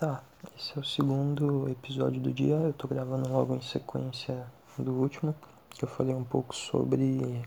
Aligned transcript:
Tá, 0.00 0.22
esse 0.56 0.72
é 0.78 0.80
o 0.80 0.82
segundo 0.82 1.68
episódio 1.68 2.22
do 2.22 2.32
dia. 2.32 2.54
Eu 2.54 2.72
tô 2.72 2.88
gravando 2.88 3.30
logo 3.30 3.54
em 3.54 3.60
sequência 3.60 4.46
do 4.78 4.92
último, 4.94 5.34
que 5.68 5.84
eu 5.84 5.88
falei 5.90 6.14
um 6.14 6.24
pouco 6.24 6.56
sobre 6.56 7.46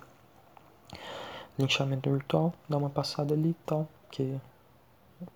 linchamento 1.57 2.11
virtual. 2.11 2.53
Dá 2.69 2.77
uma 2.77 2.91
passada 2.91 3.33
ali 3.33 3.49
e 3.49 3.65
tal, 3.65 3.87
que 4.11 4.39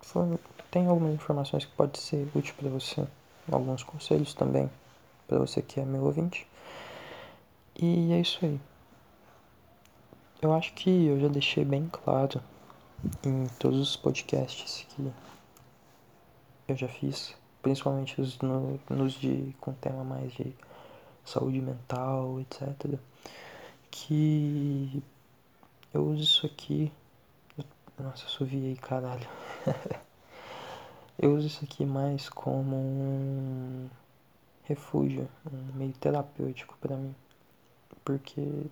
foi, 0.00 0.38
tem 0.70 0.86
algumas 0.86 1.12
informações 1.12 1.64
que 1.64 1.72
pode 1.72 1.98
ser 1.98 2.30
útil 2.36 2.54
para 2.56 2.68
você, 2.68 3.04
alguns 3.50 3.82
conselhos 3.82 4.32
também 4.32 4.70
para 5.26 5.40
você 5.40 5.60
que 5.60 5.80
é 5.80 5.84
meu 5.84 6.04
ouvinte. 6.04 6.46
E 7.74 8.12
é 8.12 8.20
isso 8.20 8.38
aí. 8.44 8.60
Eu 10.40 10.52
acho 10.52 10.72
que 10.72 11.06
eu 11.06 11.18
já 11.18 11.26
deixei 11.26 11.64
bem 11.64 11.88
claro 11.90 12.40
em 13.24 13.48
todos 13.58 13.80
os 13.80 13.96
podcasts 13.96 14.86
que 14.90 15.10
eu 16.68 16.76
já 16.76 16.86
fiz, 16.86 17.34
principalmente 17.62 18.20
os 18.20 18.38
no, 18.40 18.78
nos 18.90 19.14
de 19.14 19.54
com 19.58 19.72
tema 19.72 20.04
mais 20.04 20.30
de 20.34 20.54
saúde 21.24 21.60
mental, 21.60 22.38
etc. 22.40 22.98
Que 23.90 25.02
eu 25.92 26.06
uso 26.06 26.22
isso 26.22 26.46
aqui. 26.46 26.92
Nossa, 27.98 28.24
eu 28.24 28.28
suviei, 28.28 28.76
caralho. 28.76 29.26
eu 31.18 31.34
uso 31.34 31.46
isso 31.46 31.64
aqui 31.64 31.84
mais 31.86 32.28
como 32.28 32.76
um 32.76 33.88
refúgio, 34.64 35.28
um 35.50 35.76
meio 35.76 35.92
terapêutico 35.94 36.76
para 36.80 36.96
mim. 36.96 37.14
Porque 38.04 38.66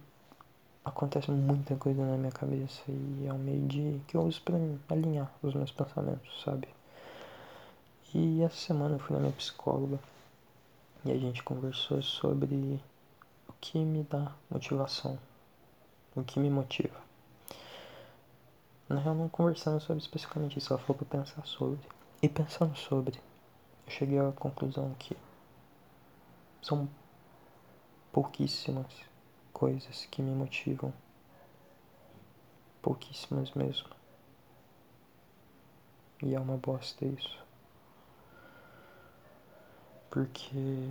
acontece 0.84 1.30
muita 1.30 1.74
coisa 1.76 2.04
na 2.04 2.16
minha 2.16 2.30
cabeça 2.30 2.82
e 2.88 3.26
é 3.26 3.32
um 3.32 3.38
meio 3.38 3.66
de 3.66 4.00
que 4.06 4.16
eu 4.16 4.22
uso 4.22 4.40
para 4.42 4.56
alinhar 4.88 5.32
os 5.42 5.54
meus 5.54 5.72
pensamentos, 5.72 6.42
sabe? 6.44 6.68
E 8.14 8.42
essa 8.42 8.56
semana 8.56 8.94
eu 8.94 8.98
fui 8.98 9.14
na 9.14 9.20
minha 9.20 9.32
psicóloga 9.32 9.98
e 11.04 11.10
a 11.10 11.18
gente 11.18 11.42
conversou 11.42 12.02
sobre 12.02 12.80
o 13.48 13.52
que 13.60 13.78
me 13.78 14.02
dá 14.04 14.32
motivação, 14.50 15.18
o 16.14 16.22
que 16.22 16.38
me 16.38 16.48
motiva. 16.48 16.98
Na 18.88 19.00
real, 19.00 19.14
não 19.14 19.28
conversando 19.28 19.80
sobre 19.80 20.02
especificamente 20.02 20.58
isso, 20.58 20.72
ela 20.72 20.80
falou 20.80 20.96
pra 20.96 21.18
pensar 21.18 21.44
sobre. 21.44 21.80
E 22.22 22.28
pensando 22.28 22.76
sobre, 22.76 23.18
eu 23.86 23.92
cheguei 23.92 24.18
à 24.18 24.32
conclusão 24.32 24.94
que 24.98 25.16
são 26.62 26.88
pouquíssimas 28.12 28.86
coisas 29.52 30.06
que 30.06 30.22
me 30.22 30.34
motivam. 30.34 30.92
Pouquíssimas 32.80 33.50
mesmo. 33.52 33.88
E 36.22 36.34
é 36.34 36.40
uma 36.40 36.56
bosta 36.56 37.04
isso. 37.04 37.45
Porque. 40.16 40.88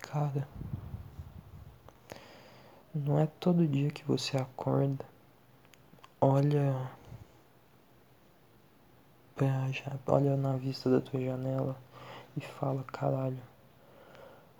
Cara. 0.00 0.48
Não 2.94 3.18
é 3.18 3.26
todo 3.38 3.68
dia 3.68 3.90
que 3.90 4.02
você 4.02 4.38
acorda, 4.38 5.04
olha. 6.18 6.90
Olha 10.06 10.38
na 10.38 10.56
vista 10.56 10.88
da 10.88 11.02
tua 11.02 11.20
janela 11.20 11.76
e 12.34 12.40
fala: 12.40 12.82
caralho, 12.84 13.42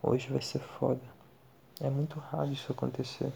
hoje 0.02 0.28
vai 0.28 0.42
ser 0.42 0.60
foda. 0.60 1.00
É 1.80 1.88
muito 1.88 2.20
raro 2.20 2.52
isso 2.52 2.70
acontecer. 2.70 3.32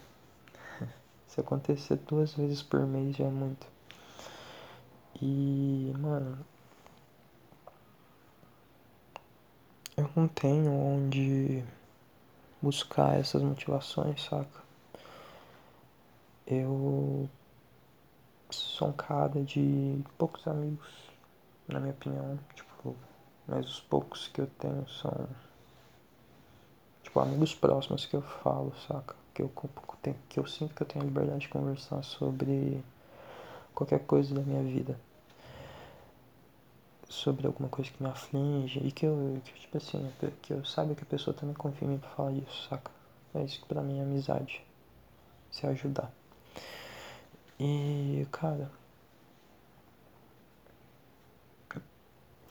Se 1.26 1.40
acontecer 1.40 1.96
duas 2.06 2.34
vezes 2.34 2.62
por 2.62 2.80
mês 2.86 3.16
já 3.16 3.24
é 3.24 3.30
muito. 3.30 3.66
E, 5.22 5.90
mano, 5.98 6.44
eu 9.96 10.03
não 10.14 10.28
tenho 10.28 10.72
onde 10.72 11.64
buscar 12.62 13.18
essas 13.18 13.42
motivações, 13.42 14.22
saca? 14.22 14.62
Eu 16.46 17.28
sou 18.50 18.88
um 18.88 18.92
cara 18.92 19.42
de 19.42 19.98
poucos 20.16 20.46
amigos, 20.46 20.88
na 21.66 21.80
minha 21.80 21.92
opinião, 21.92 22.38
tipo, 22.54 22.94
mas 23.46 23.66
os 23.66 23.80
poucos 23.80 24.28
que 24.28 24.40
eu 24.40 24.46
tenho 24.46 24.88
são 24.88 25.28
tipo 27.02 27.18
amigos 27.18 27.54
próximos 27.54 28.06
que 28.06 28.14
eu 28.14 28.22
falo, 28.22 28.72
saca? 28.86 29.16
Que 29.34 29.42
eu, 29.42 29.52
que 30.28 30.38
eu 30.38 30.46
sinto 30.46 30.74
que 30.74 30.82
eu 30.82 30.86
tenho 30.86 31.04
liberdade 31.04 31.40
de 31.40 31.48
conversar 31.48 32.02
sobre 32.04 32.84
qualquer 33.74 34.00
coisa 34.06 34.32
da 34.32 34.42
minha 34.42 34.62
vida 34.62 34.96
sobre 37.14 37.46
alguma 37.46 37.68
coisa 37.68 37.90
que 37.90 38.02
me 38.02 38.08
aflige 38.08 38.80
e 38.80 38.90
que 38.90 39.06
eu, 39.06 39.40
que, 39.44 39.52
tipo 39.60 39.76
assim, 39.76 40.12
que 40.42 40.52
eu 40.52 40.64
saiba 40.64 40.94
que 40.94 41.02
a 41.02 41.06
pessoa 41.06 41.34
também 41.34 41.54
confia 41.54 41.86
em 41.86 41.92
mim 41.92 41.98
pra 41.98 42.10
falar 42.10 42.32
isso, 42.32 42.68
saca? 42.68 42.90
É 43.34 43.42
isso 43.42 43.60
que 43.60 43.66
pra 43.66 43.82
mim 43.82 43.98
é 44.00 44.02
amizade. 44.02 44.62
Se 45.50 45.66
ajudar. 45.66 46.12
E, 47.58 48.26
cara. 48.32 48.70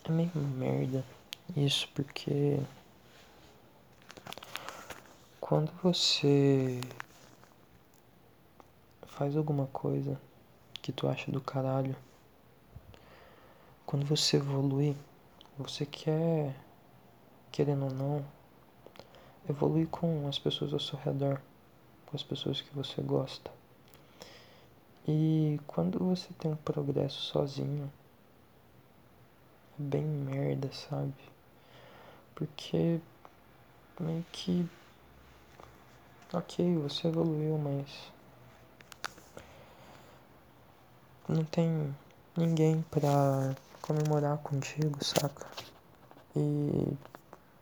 É 0.06 0.12
meio 0.12 0.32
merda 0.36 1.04
isso 1.56 1.88
porque. 1.94 2.60
Quando 5.40 5.72
você 5.84 6.80
faz 9.08 9.36
alguma 9.36 9.68
coisa 9.68 10.20
que 10.82 10.92
tu 10.92 11.08
acha 11.08 11.32
do 11.32 11.40
caralho 11.42 11.96
quando 13.94 14.08
você 14.08 14.38
evolui, 14.38 14.98
você 15.56 15.86
quer, 15.86 16.56
querendo 17.52 17.84
ou 17.84 17.92
não, 17.92 18.26
evoluir 19.48 19.88
com 19.88 20.28
as 20.28 20.40
pessoas 20.40 20.74
ao 20.74 20.80
seu 20.80 20.98
redor, 20.98 21.40
com 22.08 22.16
as 22.18 22.24
pessoas 22.24 22.60
que 22.60 22.74
você 22.74 23.04
gosta. 23.04 23.52
E 25.08 25.60
quando 25.68 26.00
você 26.00 26.28
tem 26.40 26.54
um 26.54 26.56
progresso 26.56 27.22
sozinho, 27.22 27.88
é 29.80 29.84
bem 29.84 30.04
merda, 30.04 30.72
sabe? 30.74 31.14
Porque 32.34 33.00
meio 34.00 34.26
que. 34.32 34.68
Ok, 36.34 36.78
você 36.78 37.10
evoluiu, 37.10 37.60
mas. 37.60 38.12
Não 41.30 41.46
tem 41.46 41.96
ninguém 42.36 42.82
pra 42.90 43.56
comemorar 43.84 44.38
contigo, 44.38 45.04
saca? 45.04 45.46
E 46.36 46.98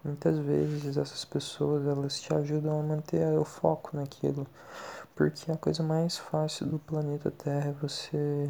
muitas 0.03 0.37
vezes 0.37 0.95
essas 0.95 1.25
pessoas 1.25 1.85
elas 1.85 2.21
te 2.21 2.33
ajudam 2.33 2.79
a 2.79 2.83
manter 2.83 3.27
o 3.37 3.43
foco 3.43 3.97
naquilo, 3.97 4.47
porque 5.15 5.51
a 5.51 5.57
coisa 5.57 5.83
mais 5.83 6.17
fácil 6.17 6.67
do 6.67 6.79
planeta 6.79 7.31
Terra 7.31 7.69
é 7.69 7.73
você 7.73 8.49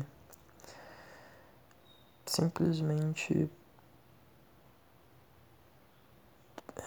simplesmente 2.26 3.50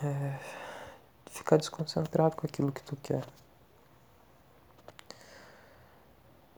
é, 0.03 0.39
ficar 1.31 1.57
desconcentrado 1.57 2.37
com 2.37 2.47
aquilo 2.47 2.71
que 2.71 2.83
tu 2.83 2.97
quer. 2.97 3.25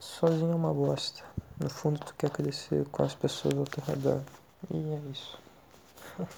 Sozinho 0.00 0.52
é 0.52 0.54
uma 0.54 0.74
bosta. 0.74 1.35
No 1.58 1.70
fundo, 1.70 1.98
tu 2.00 2.14
quer 2.14 2.28
crescer 2.30 2.84
com 2.88 3.02
as 3.02 3.14
pessoas 3.14 3.56
ao 3.56 3.64
teu 3.64 3.82
redor. 3.84 4.22
E 4.70 4.76
é 4.76 5.10
isso. 5.10 5.38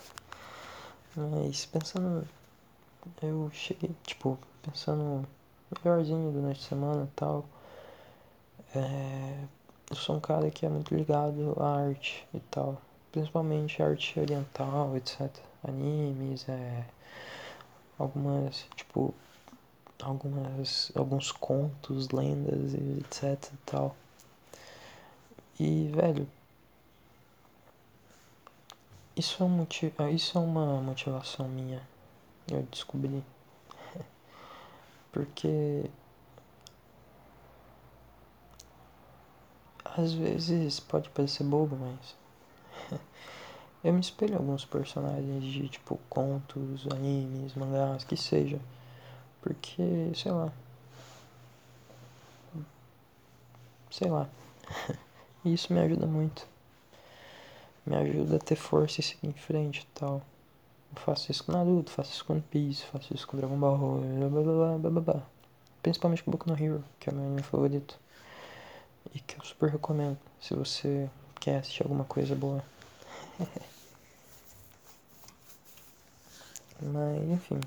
Mas 1.16 1.66
pensando. 1.66 2.26
Eu 3.20 3.50
cheguei, 3.52 3.90
tipo, 4.04 4.38
pensando 4.62 5.26
melhorzinho 5.84 6.30
durante 6.30 6.60
a 6.60 6.68
semana 6.68 7.04
e 7.04 7.16
tal. 7.16 7.44
É, 8.76 9.44
eu 9.90 9.96
sou 9.96 10.16
um 10.16 10.20
cara 10.20 10.50
que 10.50 10.64
é 10.64 10.68
muito 10.68 10.94
ligado 10.94 11.56
à 11.58 11.86
arte 11.88 12.24
e 12.32 12.38
tal. 12.38 12.80
Principalmente 13.10 13.82
arte 13.82 14.20
oriental, 14.20 14.96
etc. 14.96 15.28
Animes, 15.66 16.48
é, 16.48 16.84
algumas, 17.98 18.66
tipo, 18.76 19.12
algumas, 20.00 20.92
alguns 20.94 21.32
contos, 21.32 22.10
lendas 22.10 22.74
e 22.74 23.00
etc 23.00 23.52
e 23.52 23.56
tal. 23.66 23.96
E, 25.60 25.88
velho, 25.88 26.28
isso 29.16 29.42
é, 29.42 29.46
um 29.46 29.48
motiv... 29.48 29.92
Isso 30.14 30.38
é 30.38 30.40
uma 30.40 30.80
motivação 30.80 31.48
minha, 31.48 31.82
eu 32.50 32.62
descobri. 32.70 33.24
Porque 35.10 35.90
às 39.84 40.12
vezes 40.12 40.78
pode 40.78 41.10
parecer 41.10 41.42
bobo, 41.42 41.76
mas 41.76 43.00
eu 43.82 43.92
me 43.92 44.00
espelho 44.00 44.34
em 44.34 44.36
alguns 44.36 44.64
personagens 44.64 45.42
de 45.42 45.68
tipo 45.68 45.98
contos, 46.08 46.86
animes, 46.92 47.54
mangás, 47.54 48.04
que 48.04 48.16
seja. 48.16 48.60
Porque, 49.42 50.12
sei 50.14 50.30
lá. 50.32 50.52
Sei 53.90 54.08
lá. 54.08 54.28
Isso 55.52 55.72
me 55.72 55.80
ajuda 55.80 56.06
muito. 56.06 56.46
me 57.86 57.96
ajuda 57.96 58.36
a 58.36 58.38
ter 58.38 58.56
força 58.56 59.00
e 59.00 59.02
seguir 59.02 59.28
em 59.28 59.32
frente 59.32 59.80
e 59.80 59.86
tal. 59.98 60.22
Eu 60.94 61.02
faço 61.02 61.30
isso 61.30 61.44
com 61.44 61.52
Naruto, 61.52 61.90
faço 61.90 62.12
isso 62.12 62.24
com 62.24 62.34
One 62.34 62.42
Piece, 62.50 62.84
faço 62.84 63.14
isso 63.14 63.26
com 63.26 63.36
Dragon 63.36 63.56
Ball, 63.58 63.78
blá 63.78 64.28
blá 64.28 64.42
blá 64.42 64.78
blá 64.78 64.90
blá 64.90 65.00
blá. 65.00 65.22
Principalmente 65.82 66.22
com 66.22 66.30
Boku 66.30 66.48
no 66.50 66.56
Hero, 66.62 66.84
que 66.98 67.08
é 67.08 67.12
o 67.12 67.16
meu 67.16 67.24
anime 67.24 67.42
favorito. 67.42 67.98
E 69.14 69.20
que 69.20 69.38
eu 69.38 69.44
super 69.44 69.70
recomendo 69.70 70.18
se 70.40 70.54
você 70.54 71.08
quer 71.40 71.58
assistir 71.58 71.82
alguma 71.82 72.04
coisa 72.04 72.34
boa. 72.34 72.62
Mas 76.80 77.22
enfim. 77.30 77.60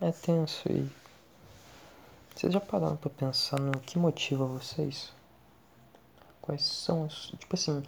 É 0.00 0.12
tenso 0.12 0.70
e. 0.70 0.88
Vocês 2.38 2.52
já 2.52 2.60
pararam 2.60 2.96
pra 2.96 3.10
pensar 3.10 3.58
no 3.58 3.80
que 3.80 3.98
motiva 3.98 4.46
vocês? 4.46 5.12
Quais 6.40 6.62
são 6.62 7.04
as. 7.04 7.32
Tipo 7.36 7.56
assim, 7.56 7.82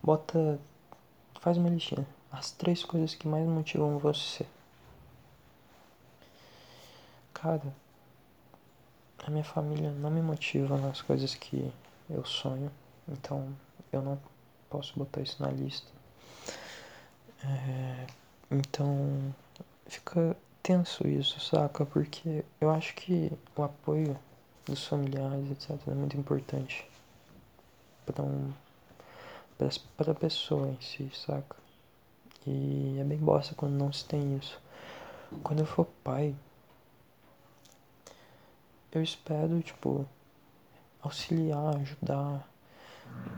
bota. 0.00 0.60
Faz 1.40 1.56
uma 1.56 1.68
listinha. 1.68 2.06
As 2.30 2.52
três 2.52 2.84
coisas 2.84 3.16
que 3.16 3.26
mais 3.26 3.44
motivam 3.48 3.98
você. 3.98 4.46
Cara, 7.34 7.74
a 9.26 9.28
minha 9.28 9.42
família 9.42 9.90
não 9.90 10.08
me 10.08 10.22
motiva 10.22 10.78
nas 10.78 11.02
coisas 11.02 11.34
que 11.34 11.72
eu 12.08 12.24
sonho, 12.24 12.70
então 13.08 13.52
eu 13.92 14.00
não 14.00 14.20
posso 14.68 14.96
botar 14.96 15.20
isso 15.20 15.42
na 15.42 15.50
lista. 15.50 15.90
É, 17.42 18.06
então 18.52 19.34
fica 19.88 20.36
tenso 20.62 21.06
isso, 21.06 21.40
saca? 21.40 21.84
Porque 21.86 22.44
eu 22.60 22.70
acho 22.70 22.94
que 22.94 23.32
o 23.56 23.62
apoio 23.62 24.18
dos 24.66 24.86
familiares, 24.86 25.50
etc., 25.50 25.88
é 25.88 25.94
muito 25.94 26.16
importante 26.16 26.86
para 28.06 28.22
um, 28.22 28.52
para 29.96 30.12
a 30.12 30.14
pessoa 30.14 30.68
em 30.68 30.80
si, 30.80 31.10
saca? 31.14 31.56
E 32.46 32.96
é 32.98 33.04
bem 33.04 33.18
bosta 33.18 33.54
quando 33.54 33.72
não 33.72 33.92
se 33.92 34.04
tem 34.04 34.36
isso. 34.36 34.60
Quando 35.42 35.60
eu 35.60 35.66
for 35.66 35.86
pai, 36.02 36.34
eu 38.92 39.02
espero, 39.02 39.60
tipo, 39.62 40.06
auxiliar, 41.02 41.76
ajudar, 41.76 42.48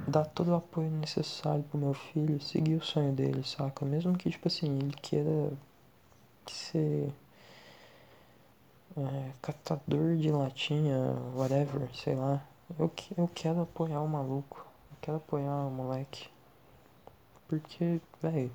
dar 0.06 0.24
todo 0.26 0.52
o 0.52 0.54
apoio 0.54 0.90
necessário 0.90 1.62
pro 1.64 1.78
meu 1.78 1.94
filho 1.94 2.40
seguir 2.40 2.76
o 2.76 2.84
sonho 2.84 3.12
dele, 3.12 3.44
saca? 3.44 3.84
Mesmo 3.84 4.16
que, 4.16 4.30
tipo 4.30 4.48
assim, 4.48 4.78
ele 4.78 4.96
queira 5.02 5.52
ser 6.50 7.12
é, 8.96 9.32
catador 9.40 10.16
de 10.16 10.30
latinha, 10.30 10.96
whatever, 11.34 11.88
sei 11.94 12.14
lá. 12.14 12.42
Eu, 12.78 12.90
eu 13.16 13.28
quero 13.34 13.62
apoiar 13.62 14.00
o 14.00 14.08
maluco, 14.08 14.66
eu 14.90 14.96
quero 15.00 15.16
apoiar 15.18 15.66
o 15.66 15.70
moleque. 15.70 16.28
Porque, 17.48 18.00
velho, 18.20 18.50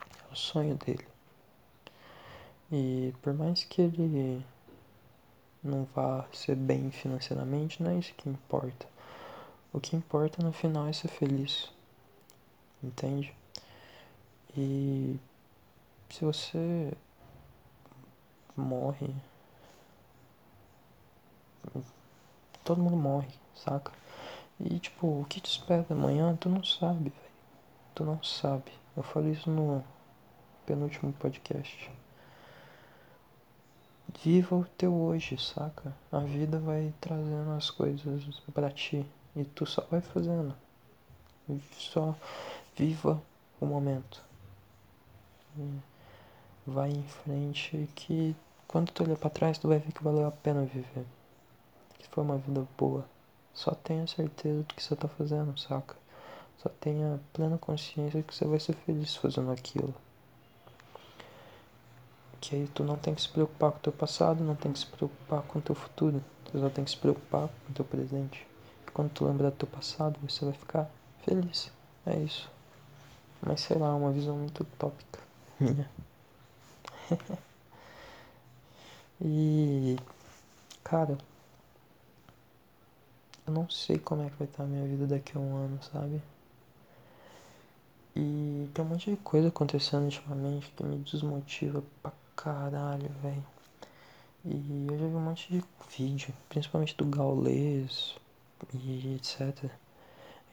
é 0.00 0.32
o 0.32 0.36
sonho 0.36 0.76
dele. 0.76 1.06
E 2.70 3.14
por 3.22 3.34
mais 3.34 3.64
que 3.64 3.82
ele 3.82 4.44
não 5.62 5.86
vá 5.94 6.26
ser 6.32 6.56
bem 6.56 6.90
financeiramente, 6.90 7.82
não 7.82 7.90
é 7.90 7.98
isso 7.98 8.14
que 8.14 8.28
importa. 8.28 8.86
O 9.72 9.80
que 9.80 9.96
importa 9.96 10.42
no 10.42 10.52
final 10.52 10.86
é 10.86 10.92
ser 10.92 11.08
feliz. 11.08 11.70
Entende? 12.82 13.34
E 14.56 15.18
se 16.12 16.26
você 16.26 16.92
morre, 18.54 19.14
todo 22.62 22.82
mundo 22.82 22.96
morre, 22.98 23.32
saca? 23.54 23.90
E 24.60 24.78
tipo, 24.78 25.22
o 25.22 25.24
que 25.24 25.40
te 25.40 25.50
espera 25.50 25.86
amanhã, 25.88 26.36
tu 26.36 26.50
não 26.50 26.62
sabe, 26.62 27.08
velho. 27.08 27.32
Tu 27.94 28.04
não 28.04 28.22
sabe. 28.22 28.70
Eu 28.94 29.02
falei 29.02 29.32
isso 29.32 29.50
no 29.50 29.82
penúltimo 30.66 31.14
podcast. 31.14 31.90
Viva 34.22 34.54
o 34.54 34.64
teu 34.76 34.94
hoje, 34.94 35.38
saca? 35.38 35.96
A 36.12 36.18
vida 36.18 36.58
vai 36.58 36.92
trazendo 37.00 37.52
as 37.52 37.70
coisas 37.70 38.38
para 38.52 38.70
ti 38.70 39.06
e 39.34 39.44
tu 39.44 39.64
só 39.64 39.80
vai 39.90 40.02
fazendo. 40.02 40.54
Só 41.72 42.14
viva 42.76 43.20
o 43.58 43.64
momento. 43.64 44.22
Vai 46.66 46.90
em 46.90 47.02
frente 47.02 47.88
que 47.94 48.36
quando 48.68 48.90
tu 48.90 49.02
olhar 49.04 49.16
para 49.16 49.30
trás 49.30 49.58
tu 49.58 49.68
vai 49.68 49.78
ver 49.78 49.92
que 49.92 50.02
valeu 50.02 50.26
a 50.26 50.30
pena 50.30 50.64
viver. 50.64 51.04
Que 51.98 52.08
foi 52.08 52.24
uma 52.24 52.38
vida 52.38 52.66
boa. 52.78 53.04
Só 53.52 53.72
tenha 53.72 54.06
certeza 54.06 54.62
do 54.62 54.74
que 54.74 54.82
você 54.82 54.96
tá 54.96 55.08
fazendo, 55.08 55.58
saca? 55.58 55.96
Só 56.58 56.68
tenha 56.80 57.20
plena 57.32 57.58
consciência 57.58 58.22
que 58.22 58.34
você 58.34 58.44
vai 58.44 58.60
ser 58.60 58.74
feliz 58.74 59.16
fazendo 59.16 59.50
aquilo 59.50 59.94
que 62.42 62.56
aí 62.56 62.68
tu 62.74 62.82
não 62.82 62.96
tem 62.96 63.14
que 63.14 63.22
se 63.22 63.28
preocupar 63.28 63.70
com 63.70 63.78
o 63.78 63.80
teu 63.80 63.92
passado, 63.92 64.42
não 64.42 64.56
tem 64.56 64.72
que 64.72 64.80
se 64.80 64.86
preocupar 64.86 65.42
com 65.42 65.60
o 65.60 65.62
teu 65.62 65.76
futuro, 65.76 66.20
tu 66.44 66.58
só 66.58 66.68
tem 66.68 66.84
que 66.84 66.90
se 66.90 66.96
preocupar 66.96 67.46
com 67.46 67.70
o 67.70 67.74
teu 67.74 67.84
presente. 67.84 68.44
E 68.86 68.90
quando 68.90 69.10
tu 69.10 69.24
lembrar 69.24 69.50
do 69.50 69.56
teu 69.56 69.68
passado, 69.68 70.18
você 70.20 70.44
vai 70.44 70.52
ficar 70.52 70.90
feliz. 71.24 71.70
É 72.04 72.18
isso. 72.18 72.50
Mas 73.40 73.60
sei 73.60 73.78
lá, 73.78 73.94
uma 73.94 74.10
visão 74.10 74.36
muito 74.36 74.64
utópica 74.64 75.20
minha. 75.60 75.88
e 79.20 79.96
cara, 80.84 81.18
eu 83.46 83.52
não 83.52 83.68
sei 83.68 83.98
como 83.98 84.22
é 84.22 84.30
que 84.30 84.36
vai 84.36 84.48
estar 84.48 84.64
a 84.64 84.66
minha 84.66 84.86
vida 84.86 85.06
daqui 85.06 85.36
a 85.36 85.40
um 85.40 85.56
ano, 85.56 85.82
sabe? 85.82 86.22
E 88.14 88.68
tem 88.74 88.84
um 88.84 88.88
monte 88.88 89.10
de 89.10 89.16
coisa 89.16 89.48
acontecendo 89.48 90.04
ultimamente 90.04 90.70
que 90.76 90.84
me 90.84 90.98
desmotiva 90.98 91.82
pra 92.02 92.12
caralho, 92.36 93.08
velho. 93.22 93.44
E 94.44 94.86
eu 94.90 94.98
já 94.98 95.06
vi 95.06 95.14
um 95.14 95.20
monte 95.20 95.50
de 95.50 95.64
vídeo, 95.96 96.34
principalmente 96.48 96.96
do 96.96 97.06
Gaules 97.06 98.16
e 98.74 99.14
etc. 99.14 99.70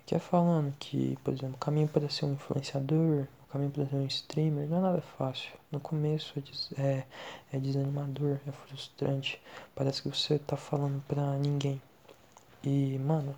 Que 0.05 0.15
é 0.15 0.19
falando 0.19 0.73
que, 0.79 1.17
por 1.23 1.33
exemplo, 1.33 1.57
caminho 1.57 1.87
para 1.87 2.09
ser 2.09 2.25
um 2.25 2.33
influenciador, 2.33 3.27
caminho 3.51 3.71
para 3.71 3.85
ser 3.85 3.95
um 3.95 4.05
streamer, 4.05 4.67
não 4.67 4.77
é 4.77 4.81
nada 4.81 5.01
fácil. 5.01 5.51
No 5.71 5.79
começo 5.79 6.37
é, 6.37 6.41
des 6.41 6.69
é, 6.77 7.05
é 7.51 7.59
desanimador, 7.59 8.39
é 8.47 8.51
frustrante. 8.51 9.41
Parece 9.75 10.01
que 10.01 10.09
você 10.09 10.39
tá 10.39 10.55
falando 10.55 11.03
pra 11.07 11.37
ninguém. 11.37 11.81
E, 12.63 12.97
mano, 12.99 13.35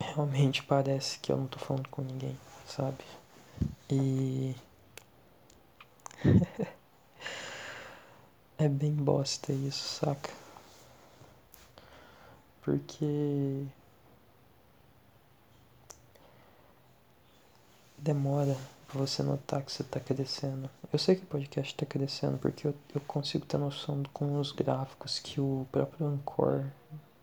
realmente 0.00 0.62
parece 0.62 1.18
que 1.18 1.32
eu 1.32 1.36
não 1.36 1.46
tô 1.46 1.58
falando 1.58 1.88
com 1.88 2.02
ninguém, 2.02 2.36
sabe? 2.66 3.04
E 3.90 4.54
é 8.58 8.68
bem 8.68 8.92
bosta 8.92 9.52
isso, 9.52 10.00
saca? 10.00 10.30
Porque 12.62 13.66
demora 18.08 18.56
pra 18.86 18.98
você 18.98 19.22
notar 19.22 19.62
que 19.62 19.70
você 19.70 19.84
tá 19.84 20.00
crescendo. 20.00 20.70
Eu 20.90 20.98
sei 20.98 21.14
que 21.14 21.24
o 21.24 21.26
podcast 21.26 21.74
tá 21.74 21.84
crescendo 21.84 22.38
porque 22.38 22.66
eu, 22.66 22.74
eu 22.94 23.02
consigo 23.02 23.44
ter 23.44 23.58
noção 23.58 24.02
com 24.14 24.40
os 24.40 24.50
gráficos 24.50 25.18
que 25.18 25.38
o 25.38 25.66
próprio 25.70 26.06
Anchor 26.06 26.64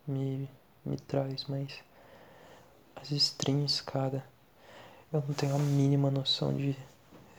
me, 0.08 0.48
me 0.86 0.98
traz, 0.98 1.46
mas 1.46 1.80
as 2.96 3.10
strings, 3.10 3.82
cara, 3.82 4.24
eu 5.12 5.24
não 5.28 5.34
tenho 5.34 5.56
a 5.56 5.60
mínima 5.60 6.12
noção 6.12 6.54
de 6.54 6.78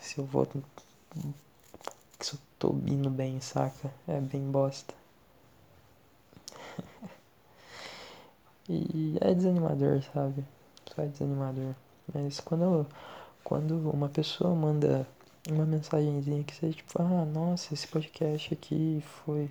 se 0.00 0.18
eu 0.18 0.24
vou 0.24 0.44
que 0.44 0.56
eu 2.34 2.38
tô 2.58 2.70
indo 2.84 3.08
bem, 3.08 3.40
saca? 3.40 3.92
É 4.08 4.20
bem 4.20 4.50
bosta. 4.50 4.92
e 8.68 9.16
é 9.20 9.32
desanimador, 9.32 10.02
sabe? 10.12 10.44
Só 10.92 11.02
é 11.02 11.06
desanimador. 11.06 11.76
Mas 12.12 12.40
quando, 12.40 12.86
quando 13.46 13.88
uma 13.90 14.08
pessoa 14.08 14.52
manda 14.56 15.06
uma 15.48 15.64
mensagenzinha 15.64 16.42
que 16.42 16.52
seja 16.52 16.78
tipo, 16.78 17.00
ah, 17.00 17.24
nossa, 17.24 17.72
esse 17.72 17.86
podcast 17.86 18.52
aqui 18.52 19.00
foi 19.24 19.48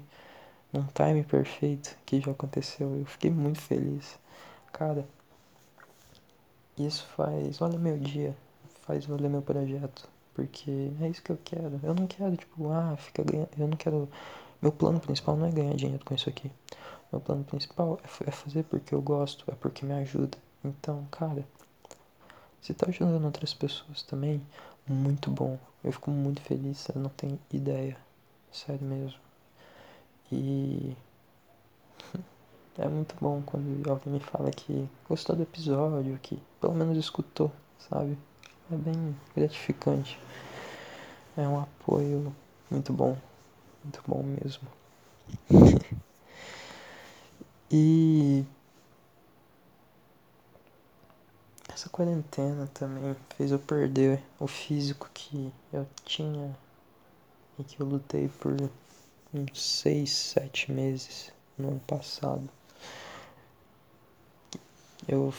num 0.74 0.86
time 0.88 1.24
perfeito 1.24 1.98
que 2.06 2.20
já 2.20 2.32
aconteceu. 2.32 2.94
Eu 2.94 3.06
fiquei 3.06 3.32
muito 3.32 3.62
feliz. 3.62 4.20
Cara, 4.74 5.08
isso 6.78 7.08
faz, 7.16 7.62
olha 7.62 7.80
meu 7.80 7.98
dia, 7.98 8.36
faz 8.82 9.06
valer 9.06 9.30
meu 9.30 9.42
projeto. 9.42 10.10
Porque 10.34 10.92
é 11.00 11.08
isso 11.08 11.24
que 11.24 11.32
eu 11.32 11.40
quero. 11.42 11.80
Eu 11.82 11.94
não 11.94 12.06
quero, 12.06 12.36
tipo, 12.36 12.70
ah, 12.72 12.98
fica 12.98 13.24
ganhando. 13.24 13.50
Eu 13.58 13.68
não 13.70 13.78
quero. 13.78 14.10
Meu 14.62 14.74
plano 14.74 15.00
principal 15.00 15.38
não 15.38 15.48
é 15.48 15.52
ganhar 15.52 15.74
dinheiro 15.74 16.04
com 16.04 16.14
isso 16.14 16.28
aqui. 16.28 16.52
Meu 17.14 17.22
plano 17.22 17.46
principal 17.46 17.98
é, 18.04 18.28
é 18.28 18.32
fazer 18.32 18.64
porque 18.64 18.94
eu 18.94 19.02
gosto, 19.02 19.50
é 19.50 19.56
porque 19.56 19.86
me 19.86 19.94
ajuda. 19.94 20.38
Então, 20.66 21.08
cara, 21.10 21.46
se 22.66 22.74
tá 22.74 22.88
ajudando 22.90 23.24
outras 23.24 23.54
pessoas 23.54 24.02
também, 24.02 24.42
muito 24.88 25.30
bom. 25.30 25.60
Eu 25.84 25.92
fico 25.92 26.10
muito 26.10 26.42
feliz, 26.42 26.80
você 26.80 26.98
não 26.98 27.12
tem 27.12 27.40
ideia. 27.54 27.96
Sério 28.52 28.84
mesmo. 28.84 29.20
E. 30.32 30.96
é 32.80 32.88
muito 32.88 33.14
bom 33.22 33.44
quando 33.46 33.88
alguém 33.88 34.14
me 34.14 34.20
fala 34.20 34.50
que 34.50 34.90
gostou 35.08 35.36
do 35.36 35.44
episódio, 35.44 36.18
que 36.24 36.42
pelo 36.60 36.74
menos 36.74 36.98
escutou, 36.98 37.52
sabe? 37.88 38.18
É 38.72 38.76
bem 38.76 39.16
gratificante. 39.36 40.20
É 41.38 41.48
um 41.48 41.60
apoio 41.60 42.36
muito 42.72 42.92
bom, 42.92 43.16
muito 43.84 44.02
bom 44.08 44.24
mesmo. 44.24 44.68
e 47.70 48.44
essa 51.76 51.90
quarentena 51.90 52.68
também 52.74 53.14
fez 53.36 53.52
eu 53.52 53.60
perder 53.60 54.24
o 54.40 54.48
físico 54.48 55.10
que 55.14 55.52
eu 55.74 55.86
tinha 56.06 56.58
e 57.60 57.66
que 57.66 57.82
eu 57.82 57.86
lutei 57.86 58.30
por 58.30 58.56
uns 59.34 59.62
seis, 59.62 60.16
sete 60.16 60.72
meses 60.72 61.34
no 61.58 61.72
ano 61.72 61.82
passado. 61.82 62.50
Eu 65.06 65.34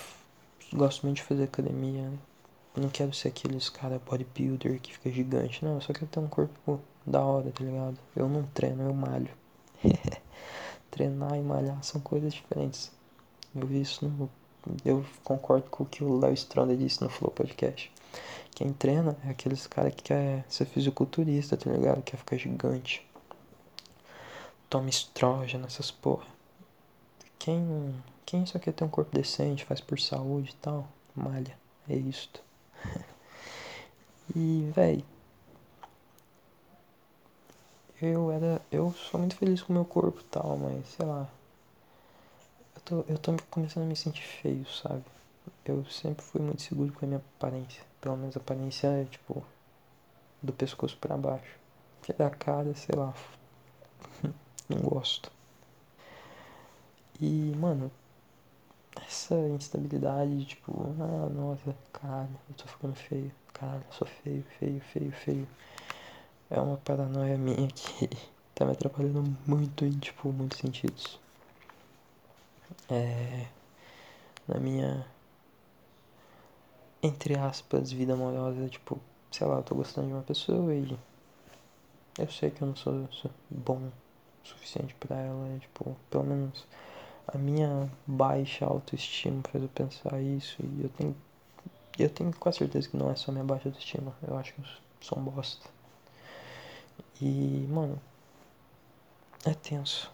gosto 0.74 1.06
muito 1.06 1.16
de 1.16 1.22
fazer 1.22 1.44
academia. 1.44 2.12
Não 2.76 2.90
quero 2.90 3.14
ser 3.14 3.28
aqueles 3.28 3.70
cara 3.70 3.98
bodybuilder 3.98 4.78
que 4.78 4.92
fica 4.92 5.10
gigante. 5.10 5.64
Não, 5.64 5.76
eu 5.76 5.80
só 5.80 5.94
quero 5.94 6.06
ter 6.06 6.20
um 6.20 6.28
corpo 6.28 6.78
da 7.06 7.22
hora, 7.22 7.50
tá 7.50 7.64
ligado? 7.64 7.96
Eu 8.14 8.28
não 8.28 8.42
treino, 8.48 8.82
eu 8.82 8.92
malho. 8.92 9.30
Treinar 10.90 11.34
e 11.34 11.40
malhar 11.40 11.82
são 11.82 11.98
coisas 11.98 12.34
diferentes. 12.34 12.92
Eu 13.54 13.66
vi 13.66 13.80
isso 13.80 14.06
no. 14.06 14.28
Eu 14.84 15.04
concordo 15.24 15.68
com 15.70 15.84
o 15.84 15.86
que 15.86 16.02
o 16.04 16.18
Léo 16.18 16.34
Stronda 16.34 16.76
disse 16.76 17.02
no 17.02 17.08
Flow 17.08 17.30
Podcast. 17.30 17.92
Quem 18.54 18.72
treina 18.72 19.16
é 19.26 19.30
aqueles 19.30 19.66
cara 19.66 19.90
que 19.90 20.02
quer 20.02 20.44
ser 20.48 20.64
fisiculturista, 20.66 21.56
tá 21.56 21.70
ligado? 21.70 22.02
Quer 22.02 22.16
ficar 22.16 22.36
gigante. 22.36 23.06
Toma 24.70 24.88
estrógeno, 24.88 25.66
essas 25.66 25.90
porra. 25.90 26.26
Quem 27.38 27.94
quem 28.26 28.44
só 28.44 28.58
quer 28.58 28.72
ter 28.72 28.82
um 28.82 28.88
corpo 28.88 29.14
decente, 29.14 29.64
faz 29.64 29.80
por 29.80 30.00
saúde 30.00 30.50
e 30.50 30.56
tal, 30.56 30.88
malha. 31.14 31.56
É 31.88 31.94
isto. 31.94 32.42
e, 34.34 34.68
véi. 34.74 35.04
Eu 38.02 38.32
era. 38.32 38.60
Eu 38.70 38.92
sou 38.92 39.20
muito 39.20 39.36
feliz 39.36 39.62
com 39.62 39.72
o 39.72 39.76
meu 39.76 39.84
corpo 39.84 40.20
e 40.20 40.24
tal, 40.24 40.56
mas 40.56 40.88
sei 40.88 41.06
lá. 41.06 41.28
Eu 42.90 43.02
tô, 43.02 43.12
eu 43.12 43.18
tô 43.18 43.36
começando 43.50 43.82
a 43.82 43.86
me 43.86 43.96
sentir 43.96 44.22
feio, 44.22 44.64
sabe? 44.66 45.02
Eu 45.64 45.84
sempre 45.86 46.24
fui 46.24 46.40
muito 46.40 46.62
seguro 46.62 46.92
com 46.92 47.04
a 47.04 47.08
minha 47.08 47.20
aparência. 47.36 47.82
Pelo 48.00 48.16
menos 48.16 48.36
a 48.36 48.40
aparência 48.40 48.86
é, 48.86 49.04
tipo, 49.04 49.44
do 50.40 50.52
pescoço 50.52 50.96
para 50.98 51.16
baixo. 51.16 51.58
Que 52.02 52.12
da 52.12 52.30
cara, 52.30 52.72
sei 52.76 52.94
lá. 52.96 53.12
Não 54.68 54.78
gosto. 54.82 55.32
E, 57.20 57.52
mano, 57.56 57.90
essa 59.04 59.34
instabilidade, 59.48 60.44
tipo, 60.44 60.72
ah, 61.00 61.28
nossa, 61.30 61.74
caralho, 61.92 62.38
eu 62.48 62.54
tô 62.54 62.66
ficando 62.66 62.94
feio, 62.94 63.32
caralho, 63.52 63.82
eu 63.84 63.92
sou 63.92 64.06
feio, 64.06 64.44
feio, 64.58 64.80
feio, 64.80 65.12
feio. 65.12 65.48
É 66.50 66.60
uma 66.60 66.76
paranoia 66.76 67.36
minha 67.36 67.68
que 67.68 68.08
tá 68.54 68.64
me 68.64 68.72
atrapalhando 68.72 69.36
muito 69.46 69.84
em, 69.84 69.90
tipo, 69.98 70.32
muitos 70.32 70.58
sentidos. 70.58 71.25
É. 72.90 73.46
Na 74.48 74.58
minha. 74.60 75.06
Entre 77.02 77.36
aspas, 77.36 77.92
vida 77.92 78.14
amorosa, 78.14 78.68
tipo, 78.68 78.98
sei 79.30 79.46
lá, 79.46 79.56
eu 79.56 79.62
tô 79.62 79.74
gostando 79.74 80.08
de 80.08 80.12
uma 80.14 80.22
pessoa 80.22 80.74
e. 80.74 80.98
Eu 82.18 82.30
sei 82.30 82.50
que 82.50 82.62
eu 82.62 82.68
não 82.68 82.76
sou, 82.76 83.06
sou 83.12 83.30
bom 83.50 83.76
o 83.76 83.92
suficiente 84.48 84.94
pra 84.94 85.16
ela, 85.16 85.58
tipo, 85.58 85.96
pelo 86.10 86.24
menos 86.24 86.64
a 87.28 87.36
minha 87.36 87.90
baixa 88.06 88.64
autoestima 88.64 89.42
faz 89.50 89.62
eu 89.62 89.68
pensar 89.68 90.20
isso 90.22 90.56
e 90.62 90.82
eu 90.84 90.88
tenho 90.90 91.16
eu 91.98 92.10
tenho 92.10 92.32
quase 92.36 92.58
certeza 92.58 92.88
que 92.88 92.96
não 92.96 93.10
é 93.10 93.16
só 93.16 93.32
minha 93.32 93.44
baixa 93.44 93.68
autoestima. 93.68 94.14
Eu 94.26 94.36
acho 94.36 94.52
que 94.54 94.60
eu 94.60 94.66
sou 95.00 95.18
um 95.18 95.22
bosta. 95.22 95.66
E, 97.20 97.66
mano, 97.70 97.98
é 99.44 99.54
tenso. 99.54 100.10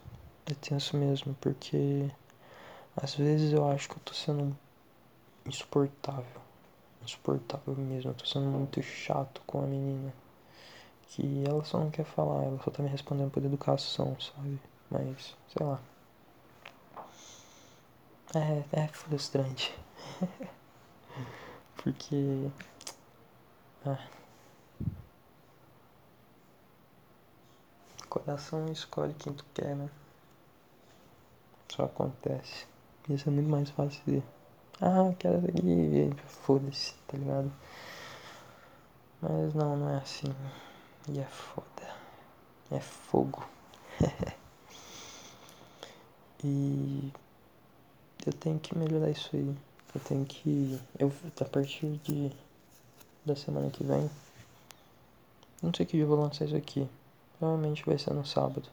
É 0.47 0.55
tenso 0.55 0.97
mesmo, 0.97 1.35
porque 1.41 2.09
às 2.97 3.15
vezes 3.15 3.53
eu 3.53 3.69
acho 3.71 3.89
que 3.89 3.97
eu 3.97 4.03
tô 4.05 4.13
sendo 4.13 4.57
insuportável. 5.47 6.41
Insuportável 7.03 7.75
mesmo. 7.77 8.11
Eu 8.11 8.15
tô 8.15 8.27
sendo 8.27 8.47
muito 8.47 8.83
chato 8.83 9.43
com 9.47 9.63
a 9.63 9.67
menina. 9.67 10.13
Que 11.09 11.45
ela 11.47 11.65
só 11.65 11.79
não 11.79 11.91
quer 11.91 12.05
falar, 12.05 12.45
ela 12.45 12.59
só 12.63 12.71
tá 12.71 12.83
me 12.83 12.89
respondendo 12.89 13.31
por 13.31 13.45
educação, 13.45 14.17
sabe? 14.21 14.61
Mas, 14.91 15.37
sei 15.49 15.67
lá. 15.67 15.81
É, 18.35 18.85
é 18.85 18.89
frustrante. 18.89 19.75
Porque. 21.77 22.51
Ah. 23.85 24.07
Coração 28.09 28.71
escolhe 28.71 29.15
quem 29.15 29.33
tu 29.33 29.45
quer, 29.55 29.75
né? 29.75 29.91
Só 31.69 31.85
acontece. 31.85 32.72
Isso 33.09 33.29
é 33.29 33.33
muito 33.33 33.49
mais 33.49 33.69
fácil 33.71 34.01
de. 34.07 34.23
Ah, 34.81 35.13
quero 35.19 35.39
aqui. 35.39 36.11
Foda-se, 36.27 36.95
tá 37.09 37.19
ligado? 37.19 37.53
Mas 39.21 39.55
não, 39.55 39.77
não 39.77 39.91
é 39.91 39.97
assim. 39.97 40.33
E 41.09 41.19
é 41.19 41.25
foda. 41.25 41.67
É 42.71 42.79
fogo. 42.79 43.45
e 46.45 47.13
eu 48.25 48.33
tenho 48.35 48.59
que 48.61 48.77
melhorar 48.79 49.11
isso 49.11 49.31
aí. 49.35 49.57
Eu 49.95 50.01
tenho 50.01 50.25
que. 50.25 50.81
Eu, 50.99 51.13
a 51.41 51.45
partir 51.45 51.99
de. 52.05 52.31
da 53.25 53.35
semana 53.35 53.69
que 53.69 53.83
vem. 53.83 54.09
Não 55.61 55.75
sei 55.75 55.87
que 55.87 55.93
dia 55.93 56.05
eu 56.05 56.09
vou 56.09 56.21
lançar 56.21 56.45
isso 56.45 56.57
aqui. 56.57 56.89
Provavelmente 57.39 57.85
vai 57.85 57.99
ser 57.99 58.15
no 58.15 58.25
sábado. 58.25 58.69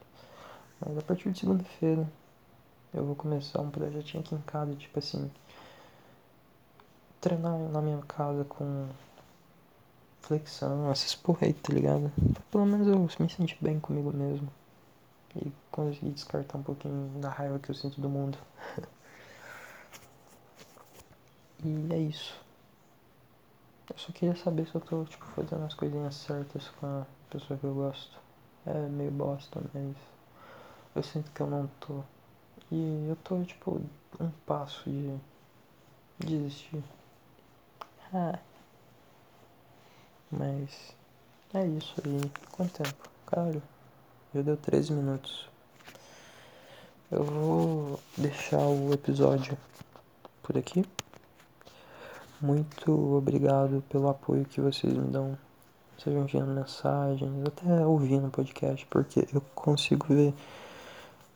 Mas 0.79 0.97
a 0.97 1.01
partir 1.01 1.31
de 1.31 1.39
segunda-feira 1.39 2.07
eu 2.93 3.05
vou 3.05 3.15
começar 3.15 3.61
um 3.61 3.69
projetinho 3.69 4.21
aqui 4.23 4.35
em 4.35 4.41
casa, 4.41 4.75
tipo 4.75 4.99
assim. 4.99 5.29
Treinar 7.21 7.57
na 7.57 7.81
minha 7.81 8.01
casa 8.03 8.43
com 8.45 8.87
flexão, 10.21 10.89
essas 10.91 11.15
porra 11.15 11.47
aí, 11.47 11.53
tá 11.53 11.73
ligado? 11.73 12.11
Pelo 12.51 12.65
menos 12.65 12.87
eu 12.87 12.97
me 12.97 13.29
sentir 13.29 13.57
bem 13.61 13.79
comigo 13.79 14.11
mesmo. 14.11 14.49
E 15.35 15.51
conseguir 15.71 16.11
descartar 16.11 16.57
um 16.57 16.63
pouquinho 16.63 17.19
da 17.19 17.29
raiva 17.29 17.59
que 17.59 17.69
eu 17.69 17.75
sinto 17.75 17.99
do 18.01 18.09
mundo. 18.09 18.37
E 21.61 21.93
é 21.93 21.97
isso. 21.97 22.39
Eu 23.89 23.97
só 23.97 24.13
queria 24.13 24.35
saber 24.35 24.65
se 24.65 24.75
eu 24.75 24.79
tô, 24.79 25.03
tipo, 25.03 25.25
fazendo 25.35 25.65
as 25.65 25.73
coisinhas 25.73 26.15
certas 26.15 26.69
com 26.79 26.85
a 26.85 27.05
pessoa 27.29 27.59
que 27.59 27.65
eu 27.65 27.73
gosto. 27.73 28.17
É 28.65 28.87
meio 28.87 29.11
bosta, 29.11 29.61
mas 29.73 29.95
eu 30.95 31.03
sinto 31.03 31.29
que 31.31 31.41
eu 31.41 31.47
não 31.47 31.67
tô. 31.81 32.01
E 32.71 33.07
eu 33.09 33.15
tô, 33.23 33.41
tipo, 33.43 33.81
um 34.19 34.29
passo 34.45 34.89
de 34.89 35.17
desistir. 36.19 36.83
Ah. 38.13 38.39
Mas 40.31 40.93
é 41.53 41.65
isso 41.65 41.95
aí. 42.05 42.31
Quanto 42.51 42.83
tempo? 42.83 43.09
Caralho, 43.25 43.61
já 44.33 44.41
deu 44.41 44.57
13 44.57 44.93
minutos. 44.93 45.49
Eu 47.11 47.23
vou 47.23 47.99
deixar 48.15 48.61
o 48.61 48.93
episódio 48.93 49.57
por 50.43 50.55
aqui. 50.55 50.85
Muito 52.39 53.17
obrigado 53.17 53.83
pelo 53.89 54.09
apoio 54.09 54.45
que 54.45 54.61
vocês 54.61 54.93
me 54.93 55.07
dão, 55.07 55.37
seja 55.97 56.17
enviando 56.17 56.53
mensagens, 56.53 57.47
até 57.47 57.85
ouvindo 57.85 58.27
o 58.27 58.31
podcast, 58.31 58.85
porque 58.85 59.27
eu 59.33 59.41
consigo 59.53 60.05
ver, 60.07 60.33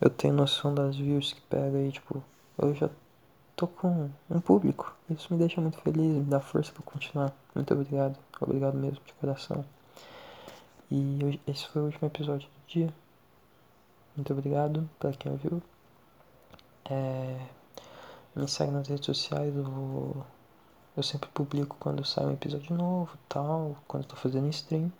eu 0.03 0.09
tenho 0.09 0.33
noção 0.33 0.75
das 0.75 0.97
views 0.97 1.31
que 1.31 1.39
pega 1.43 1.77
aí, 1.77 1.89
tipo, 1.89 2.21
eu 2.57 2.75
já 2.75 2.89
tô 3.55 3.67
com 3.67 4.09
um 4.29 4.41
público. 4.41 4.93
Isso 5.09 5.33
me 5.33 5.39
deixa 5.39 5.61
muito 5.61 5.77
feliz, 5.77 5.97
me 5.97 6.25
dá 6.25 6.41
força 6.41 6.73
para 6.73 6.83
continuar. 6.83 7.33
Muito 7.55 7.73
obrigado, 7.73 8.17
obrigado 8.41 8.75
mesmo 8.75 8.99
de 9.05 9.13
coração. 9.13 9.63
E 10.91 11.39
esse 11.47 11.65
foi 11.69 11.83
o 11.83 11.85
último 11.85 12.07
episódio 12.07 12.49
do 12.49 12.67
dia. 12.67 12.93
Muito 14.17 14.33
obrigado 14.33 14.89
para 14.99 15.13
quem 15.13 15.31
ouviu. 15.31 15.63
É, 16.83 17.39
me 18.35 18.45
segue 18.45 18.73
nas 18.73 18.89
redes 18.89 19.05
sociais, 19.05 19.55
eu 19.55 19.63
vou 19.63 20.25
eu 20.97 21.01
sempre 21.01 21.29
publico 21.29 21.77
quando 21.79 22.03
sai 22.03 22.25
um 22.25 22.33
episódio 22.33 22.75
novo, 22.75 23.17
tal, 23.29 23.77
quando 23.87 24.03
estou 24.03 24.17
fazendo 24.17 24.49
stream. 24.49 24.91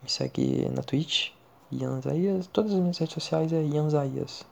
Me 0.00 0.08
segue 0.08 0.68
na 0.68 0.82
Twitch, 0.82 1.32
Ian 1.72 2.00
Zaias. 2.00 2.46
Todas 2.48 2.72
as 2.72 2.78
minhas 2.80 2.98
redes 2.98 3.14
sociais 3.14 3.52
é 3.52 3.62
Ian 3.62 3.88
Zaias. 3.88 4.44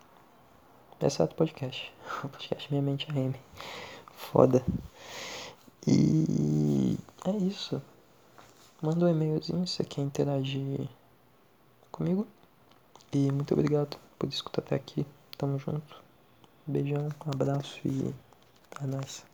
Exceto 1.01 1.35
podcast. 1.35 1.93
O 2.25 2.29
podcast 2.29 2.71
Minha 2.71 2.83
Mente 2.83 3.07
é 3.15 3.19
M. 3.19 3.35
Foda. 4.13 4.65
E 5.87 6.97
é 7.25 7.37
isso. 7.37 7.83
Manda 8.83 9.07
um 9.07 9.09
e-mailzinho 9.09 9.67
se 9.67 9.77
você 9.77 9.85
quer 9.85 10.03
interagir 10.03 10.89
comigo. 11.91 12.27
E 13.13 13.31
muito 13.33 13.55
obrigado 13.55 13.97
por 14.19 14.29
escutar 14.29 14.63
até 14.63 14.77
aqui. 14.77 15.07
Tamo 15.37 15.59
junto. 15.59 16.03
Beijão, 16.67 17.09
abraço 17.27 17.81
e 17.85 18.15
é 18.81 18.87
nóis. 18.87 19.25